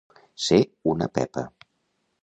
Ser 0.45 0.59
una 0.95 1.09
pepa. 1.19 1.47